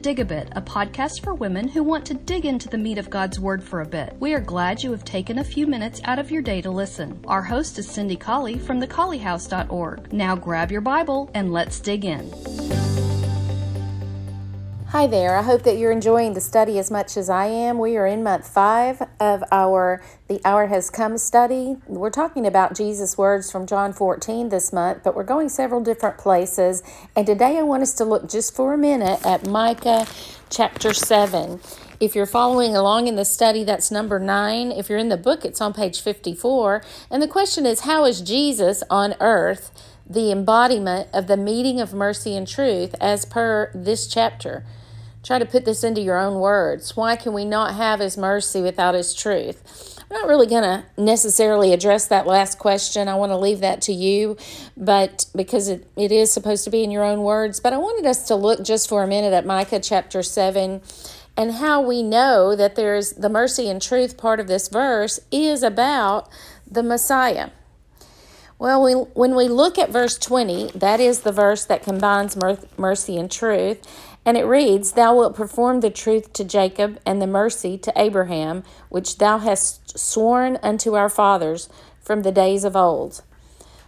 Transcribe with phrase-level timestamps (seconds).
[0.00, 3.10] Dig a Bit, a podcast for women who want to dig into the meat of
[3.10, 4.16] God's Word for a bit.
[4.18, 7.22] We are glad you have taken a few minutes out of your day to listen.
[7.26, 10.12] Our host is Cindy Colley from thecolleyhouse.org.
[10.12, 12.79] Now grab your Bible and let's dig in.
[14.90, 15.36] Hi there.
[15.36, 17.78] I hope that you're enjoying the study as much as I am.
[17.78, 21.76] We are in month five of our The Hour Has Come study.
[21.86, 26.18] We're talking about Jesus' words from John 14 this month, but we're going several different
[26.18, 26.82] places.
[27.14, 30.08] And today I want us to look just for a minute at Micah
[30.50, 31.60] chapter 7.
[32.00, 34.72] If you're following along in the study, that's number nine.
[34.72, 36.82] If you're in the book, it's on page 54.
[37.12, 39.70] And the question is How is Jesus on earth
[40.04, 44.64] the embodiment of the meeting of mercy and truth as per this chapter?
[45.22, 46.96] Try to put this into your own words.
[46.96, 49.98] Why can we not have His mercy without His truth?
[50.10, 53.06] I'm not really going to necessarily address that last question.
[53.06, 54.36] I want to leave that to you,
[54.76, 57.60] but because it, it is supposed to be in your own words.
[57.60, 60.80] But I wanted us to look just for a minute at Micah chapter 7
[61.36, 65.62] and how we know that there's the mercy and truth part of this verse is
[65.62, 66.28] about
[66.68, 67.50] the Messiah.
[68.58, 72.36] Well, we, when we look at verse 20, that is the verse that combines
[72.76, 73.78] mercy and truth.
[74.24, 78.64] And it reads, Thou wilt perform the truth to Jacob and the mercy to Abraham,
[78.88, 81.68] which thou hast sworn unto our fathers
[82.00, 83.22] from the days of old.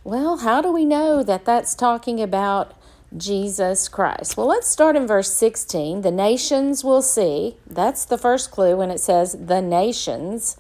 [0.05, 2.75] Well, how do we know that that's talking about
[3.17, 4.37] Jesus Christ?
[4.37, 6.01] Well, let's start in verse 16.
[6.01, 7.57] The nations will see.
[7.67, 10.57] That's the first clue when it says the nations,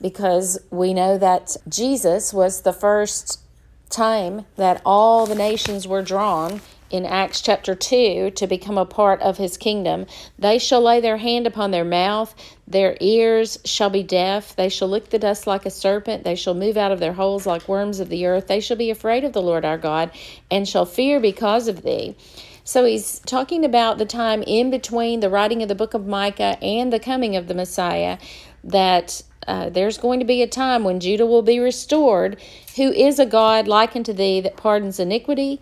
[0.00, 3.40] because we know that Jesus was the first
[3.88, 6.60] time that all the nations were drawn
[6.92, 10.06] in Acts chapter 2 to become a part of his kingdom.
[10.38, 12.34] They shall lay their hand upon their mouth,
[12.68, 16.54] their ears shall be deaf, they shall lick the dust like a serpent, they shall
[16.54, 18.46] move out of their holes like worms of the earth.
[18.46, 20.10] They shall be afraid of the Lord our God
[20.50, 22.14] and shall fear because of thee.
[22.62, 26.58] So he's talking about the time in between the writing of the book of Micah
[26.62, 28.18] and the coming of the Messiah
[28.62, 32.40] that uh, there's going to be a time when Judah will be restored,
[32.76, 35.60] who is a God like unto thee that pardons iniquity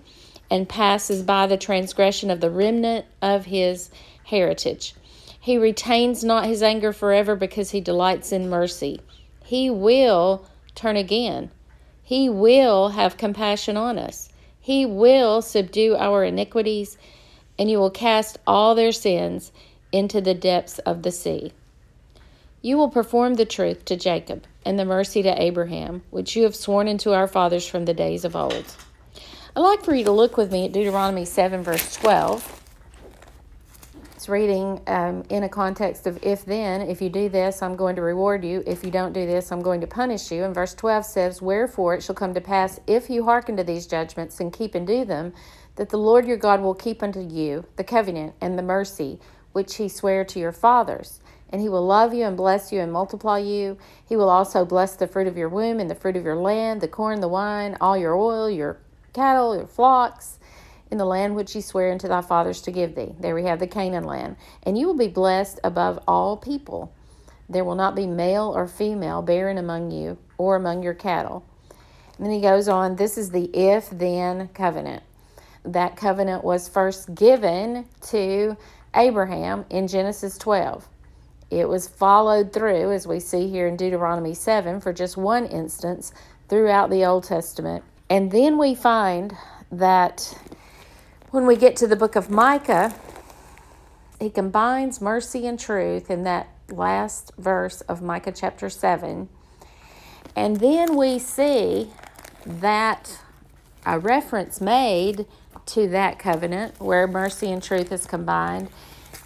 [0.51, 3.91] and passes by the transgression of the remnant of his
[4.25, 4.95] heritage.
[5.41, 9.01] He retains not his anger forever because he delights in mercy.
[9.45, 10.45] He will
[10.75, 11.51] turn again.
[12.03, 14.29] He will have compassion on us.
[14.61, 16.99] He will subdue our iniquities,
[17.59, 19.53] and you will cast all their sins
[19.93, 21.53] into the depths of the sea.
[22.63, 26.55] You will perform the truth to Jacob and the mercy to Abraham, which you have
[26.55, 28.77] sworn unto our fathers from the days of old.
[29.57, 32.63] I'd like for you to look with me at Deuteronomy 7, verse 12.
[34.15, 37.97] It's reading um, in a context of if then, if you do this, I'm going
[37.97, 38.63] to reward you.
[38.65, 40.45] If you don't do this, I'm going to punish you.
[40.45, 43.89] And verse 12 says, Wherefore it shall come to pass, if you hearken to these
[43.89, 45.33] judgments and keep and do them,
[45.75, 49.19] that the Lord your God will keep unto you the covenant and the mercy
[49.51, 51.19] which he sware to your fathers.
[51.49, 53.79] And he will love you and bless you and multiply you.
[54.09, 56.81] He will also bless the fruit of your womb and the fruit of your land,
[56.81, 58.79] the corn, the wine, all your oil, your
[59.13, 60.39] cattle, your flocks,
[60.91, 63.15] in the land which he sware unto thy fathers to give thee.
[63.21, 64.37] There we have the Canaan land.
[64.65, 66.93] And you will be blessed above all people.
[67.49, 71.45] There will not be male or female barren among you or among your cattle.
[72.17, 75.03] And then he goes on, this is the if then covenant.
[75.65, 78.57] That covenant was first given to
[78.95, 80.89] Abraham in Genesis 12.
[81.51, 86.13] It was followed through, as we see here in Deuteronomy 7, for just one instance
[86.49, 89.37] throughout the Old Testament and then we find
[89.71, 90.37] that
[91.31, 92.93] when we get to the book of Micah,
[94.19, 99.29] he combines mercy and truth in that last verse of Micah chapter 7.
[100.35, 101.91] And then we see
[102.45, 103.21] that
[103.87, 105.27] a reference made
[105.67, 108.69] to that covenant where mercy and truth is combined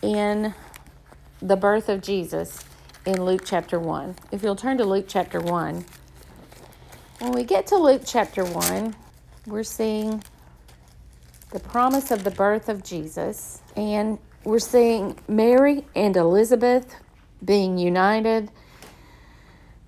[0.03, 0.55] in
[1.41, 2.63] the birth of Jesus
[3.07, 4.15] in Luke chapter 1.
[4.31, 5.87] If you'll turn to Luke chapter 1.
[7.21, 8.97] When we get to Luke chapter 1,
[9.47, 10.25] we're seeing
[11.51, 16.97] the promise of the birth of Jesus, and we're seeing Mary and Elizabeth
[17.45, 18.51] being united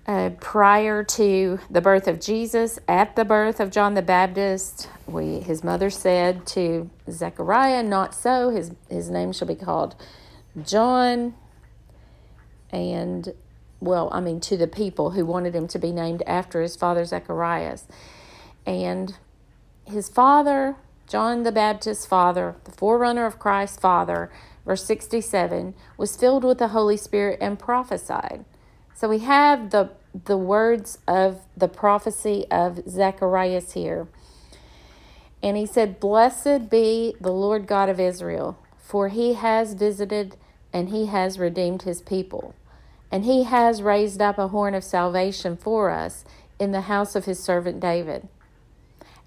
[0.07, 2.79] uh, prior to the birth of Jesus.
[2.87, 8.51] At the birth of John the Baptist, we, his mother said to Zechariah, Not so,
[8.51, 9.95] his, his name shall be called
[10.63, 11.33] John.
[12.71, 13.33] And
[13.79, 17.05] well, I mean, to the people who wanted him to be named after his father
[17.05, 17.85] Zacharias.
[18.65, 19.15] And
[19.85, 20.75] his father,
[21.07, 24.31] John the Baptist's father, the forerunner of Christ's father,
[24.65, 28.43] verse 67, was filled with the Holy Spirit and prophesied.
[28.93, 29.91] So we have the
[30.25, 34.07] the words of the prophecy of Zacharias here.
[35.43, 40.35] And he said, Blessed be the Lord God of Israel, For he has visited
[40.73, 42.55] and he has redeemed his people.
[43.11, 46.25] And he has raised up a horn of salvation for us
[46.59, 48.27] in the house of his servant David.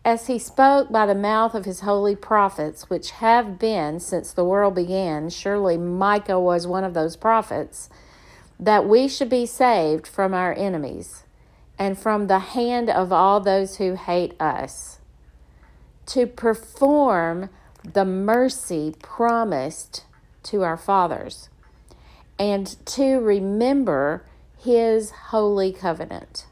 [0.04, 4.44] As he spoke by the mouth of his holy prophets, which have been since the
[4.44, 7.90] world began, surely Micah was one of those prophets,
[8.58, 11.24] that we should be saved from our enemies
[11.78, 15.00] and from the hand of all those who hate us,
[16.06, 17.50] to perform
[17.84, 20.04] the mercy promised
[20.42, 21.48] to our fathers,
[22.40, 24.24] and to remember
[24.58, 26.46] his holy covenant,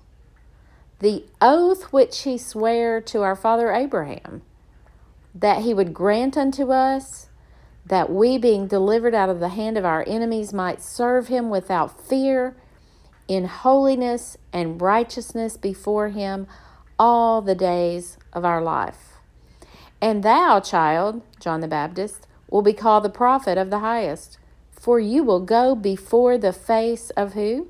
[1.01, 4.43] the oath which he sware to our father Abraham,
[5.35, 7.29] that he would grant unto us
[7.87, 11.99] that we, being delivered out of the hand of our enemies, might serve him without
[12.07, 12.55] fear,
[13.27, 16.47] in holiness and righteousness before him
[16.99, 19.15] all the days of our life.
[20.03, 24.39] And thou, child, John the Baptist, will be called the prophet of the highest,
[24.79, 27.69] for you will go before the face of who?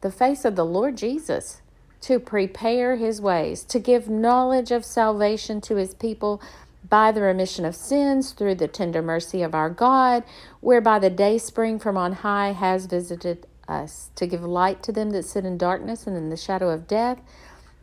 [0.00, 1.60] The face of the Lord Jesus,
[2.02, 6.42] to prepare his ways, to give knowledge of salvation to his people
[6.88, 10.24] by the remission of sins through the tender mercy of our God,
[10.60, 15.10] whereby the day spring from on high has visited us, to give light to them
[15.10, 17.20] that sit in darkness and in the shadow of death,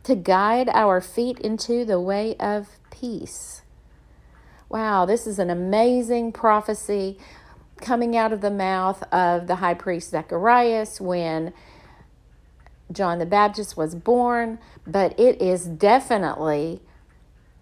[0.02, 3.62] to guide our feet into the way of peace.
[4.68, 7.18] Wow, this is an amazing prophecy
[7.80, 11.52] coming out of the mouth of the high priest Zacharias when
[12.92, 16.80] John the Baptist was born, but it is definitely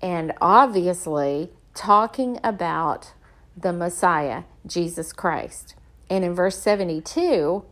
[0.01, 3.13] and obviously talking about
[3.57, 5.75] the Messiah, Jesus Christ.
[6.09, 7.65] And in verse 72,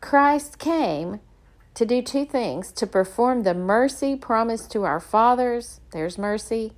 [0.00, 1.20] Christ came
[1.74, 6.72] to do two things to perform the mercy promised to our fathers, there's mercy,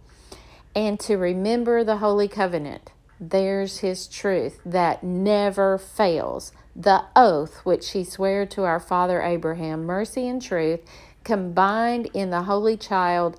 [0.75, 2.90] and to remember the Holy Covenant,
[3.22, 6.52] there's His truth that never fails.
[6.74, 10.80] The oath which He swore to our father Abraham, mercy and truth,
[11.22, 13.38] combined in the Holy Child,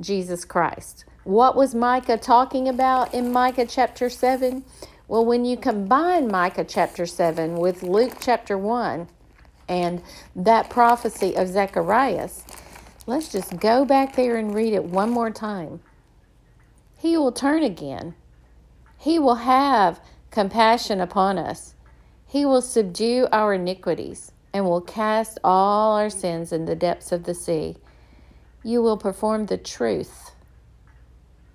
[0.00, 1.06] Jesus Christ.
[1.24, 4.64] What was Micah talking about in Micah chapter 7?
[5.08, 9.08] Well, when you combine Micah chapter 7 with Luke chapter 1,
[9.68, 10.02] and
[10.36, 12.44] that prophecy of Zacharias,
[13.06, 15.80] let's just go back there and read it one more time.
[16.98, 18.14] He will turn again.
[19.02, 20.00] He will have
[20.30, 21.74] compassion upon us.
[22.24, 27.24] He will subdue our iniquities and will cast all our sins in the depths of
[27.24, 27.78] the sea.
[28.62, 30.30] You will perform the truth,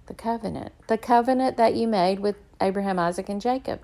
[0.07, 3.79] the covenant, the covenant that you made with Abraham, Isaac, and Jacob,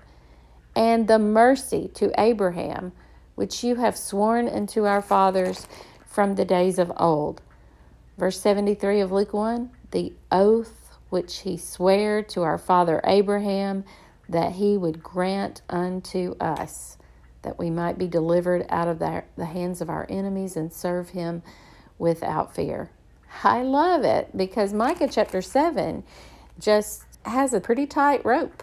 [0.76, 2.92] and the mercy to Abraham
[3.34, 5.66] which you have sworn unto our fathers
[6.04, 7.40] from the days of old.
[8.18, 13.84] Verse 73 of Luke 1 the oath which he sware to our father Abraham
[14.28, 16.96] that he would grant unto us,
[17.42, 21.10] that we might be delivered out of the, the hands of our enemies and serve
[21.10, 21.42] him
[21.98, 22.90] without fear.
[23.42, 26.04] I love it because Micah chapter 7
[26.58, 28.62] just has a pretty tight rope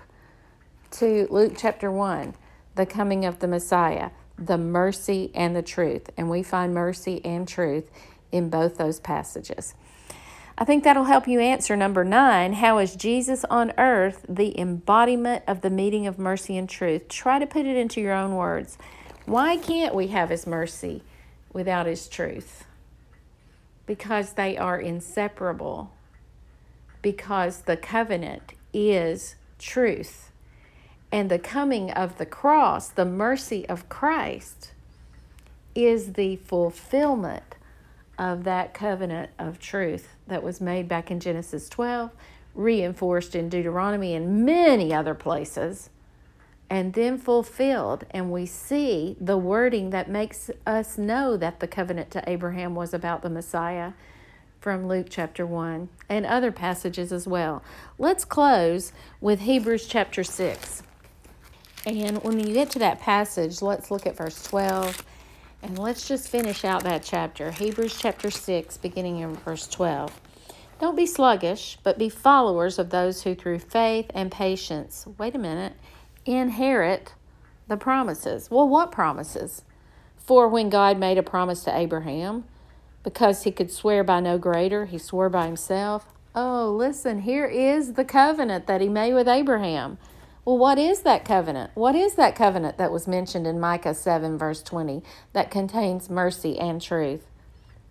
[0.92, 2.34] to Luke chapter 1,
[2.76, 4.12] the coming of the Messiah
[4.42, 6.10] the mercy and the truth.
[6.18, 7.90] And we find mercy and truth
[8.32, 9.76] in both those passages.
[10.58, 12.54] I think that'll help you answer number nine.
[12.54, 17.08] How is Jesus on earth the embodiment of the meeting of mercy and truth?
[17.08, 18.78] Try to put it into your own words.
[19.26, 21.04] Why can't we have His mercy
[21.54, 22.66] without His truth?
[23.86, 25.92] Because they are inseparable.
[27.02, 30.32] Because the covenant is truth
[31.12, 34.72] and the coming of the cross, the mercy of Christ,
[35.76, 37.56] is the fulfillment
[38.22, 42.12] of that covenant of truth that was made back in Genesis 12,
[42.54, 45.90] reinforced in Deuteronomy and many other places,
[46.70, 48.06] and then fulfilled.
[48.12, 52.94] And we see the wording that makes us know that the covenant to Abraham was
[52.94, 53.94] about the Messiah
[54.60, 57.64] from Luke chapter 1 and other passages as well.
[57.98, 60.84] Let's close with Hebrews chapter 6.
[61.88, 65.04] And when you get to that passage, let's look at verse 12
[65.62, 67.52] and let's just finish out that chapter.
[67.52, 70.20] Hebrews chapter 6, beginning in verse 12.
[70.80, 75.40] Don't be sluggish, but be followers of those who through faith and patience, wait a
[75.40, 75.74] minute,
[76.26, 77.14] inherit
[77.68, 78.50] the promises.
[78.50, 79.64] Well, what promises?
[80.18, 82.46] For when God made a promise to Abraham,
[83.04, 86.06] because he could swear by no greater, he swore by himself.
[86.34, 89.98] Oh, listen, here is the covenant that he made with Abraham.
[90.44, 91.70] Well, what is that covenant?
[91.76, 96.58] What is that covenant that was mentioned in Micah 7, verse 20, that contains mercy
[96.58, 97.28] and truth?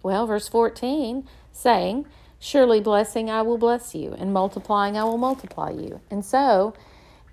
[0.03, 2.07] Well, verse 14, saying,
[2.41, 6.01] Surely blessing I will bless you, and multiplying I will multiply you.
[6.11, 6.75] And so,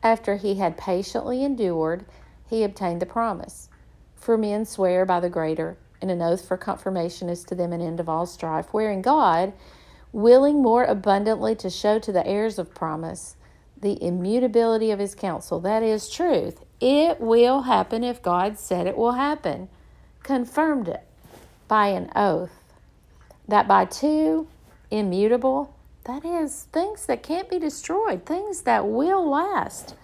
[0.03, 2.05] After he had patiently endured,
[2.47, 3.69] he obtained the promise.
[4.15, 7.81] For men swear by the greater, and an oath for confirmation is to them an
[7.81, 9.53] end of all strife, wherein God,
[10.13, 13.35] willing more abundantly to show to the heirs of promise
[13.81, 18.97] the immutability of his counsel, that is truth, it will happen if God said it
[18.97, 19.69] will happen,
[20.23, 21.07] confirmed it
[21.67, 22.63] by an oath,
[23.47, 24.47] that by two
[24.91, 29.95] immutable, that is, things that can't be destroyed, things that will last,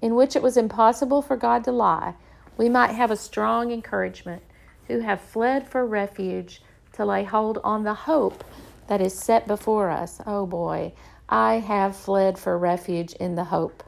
[0.00, 2.14] in which it was impossible for God to lie,
[2.56, 4.42] we might have a strong encouragement
[4.88, 6.62] who have fled for refuge
[6.92, 8.44] to lay hold on the hope
[8.88, 10.20] that is set before us.
[10.26, 10.92] Oh boy,
[11.32, 13.82] I have fled for refuge in the hope.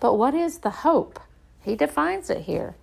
[0.00, 1.18] But what is the hope?
[1.62, 2.74] He defines it here.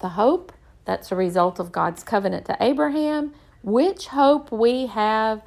[0.00, 0.52] The hope
[0.84, 3.32] that's a result of God's covenant to Abraham,
[3.62, 5.40] which hope we have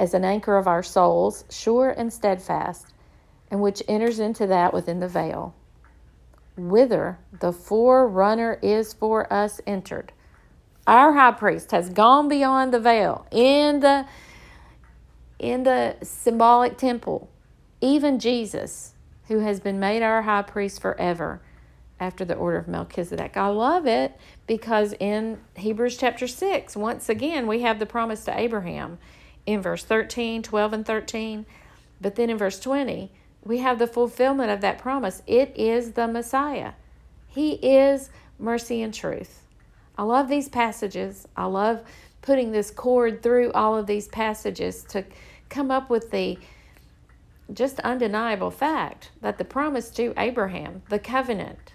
[0.00, 2.88] as an anchor of our souls, sure and steadfast,
[3.48, 5.54] and which enters into that within the veil,
[6.56, 10.12] whither the forerunner is for us entered.
[10.84, 14.04] Our high priest has gone beyond the veil in the
[15.38, 17.28] in the symbolic temple,
[17.80, 18.94] even Jesus,
[19.28, 21.40] who has been made our high priest forever
[22.00, 23.36] after the order of Melchizedek.
[23.36, 28.38] I love it because in Hebrews chapter 6, once again, we have the promise to
[28.38, 28.98] Abraham
[29.46, 31.46] in verse 13, 12, and 13.
[32.00, 33.10] But then in verse 20,
[33.44, 35.22] we have the fulfillment of that promise.
[35.26, 36.72] It is the Messiah,
[37.26, 39.42] He is mercy and truth.
[39.96, 41.26] I love these passages.
[41.36, 41.82] I love
[42.28, 45.02] putting this cord through all of these passages to
[45.48, 46.38] come up with the
[47.54, 51.72] just undeniable fact that the promise to Abraham, the covenant,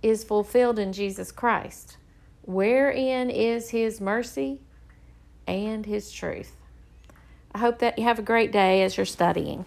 [0.00, 1.96] is fulfilled in Jesus Christ,
[2.42, 4.60] wherein is his mercy
[5.48, 6.54] and his truth.
[7.52, 9.64] I hope that you have a great day as you're studying.